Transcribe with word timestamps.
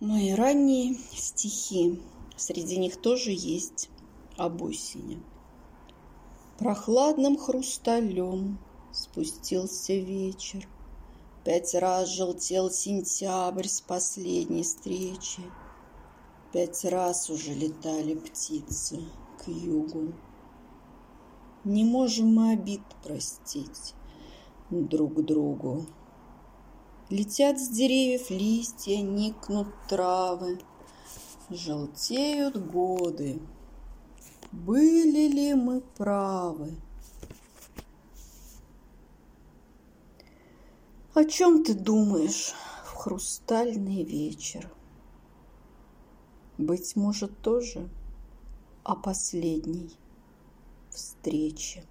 Мои 0.00 0.32
ранние 0.32 0.96
стихи, 1.12 2.00
среди 2.36 2.78
них 2.78 3.00
тоже 3.00 3.30
есть 3.30 3.90
об 4.36 4.60
осени. 4.62 5.22
Прохладным 6.58 7.38
хрусталем 7.38 8.58
спустился 8.90 9.92
вечер. 9.94 10.68
Пять 11.44 11.74
раз 11.74 12.08
желтел 12.08 12.72
сентябрь 12.72 13.68
с 13.68 13.80
последней 13.80 14.64
встречи. 14.64 15.42
Пять 16.52 16.84
раз 16.84 17.30
уже 17.30 17.54
летали 17.54 18.14
птицы 18.14 19.00
к 19.38 19.48
югу. 19.48 20.12
Не 21.62 21.84
можем 21.84 22.34
мы 22.34 22.54
обид 22.54 22.82
простить 23.04 23.94
друг 24.70 25.24
другу. 25.24 25.86
Летят 27.10 27.60
с 27.60 27.68
деревьев 27.68 28.30
листья, 28.30 28.96
никнут 29.02 29.68
травы, 29.88 30.58
Желтеют 31.50 32.56
годы. 32.56 33.38
Были 34.50 35.28
ли 35.28 35.54
мы 35.54 35.82
правы? 35.82 36.74
О 41.12 41.24
чем 41.24 41.62
ты 41.62 41.74
думаешь 41.74 42.54
в 42.86 42.94
хрустальный 42.94 44.02
вечер? 44.02 44.72
Быть 46.56 46.96
может, 46.96 47.38
тоже 47.42 47.90
о 48.82 48.96
последней 48.96 49.90
встрече. 50.88 51.84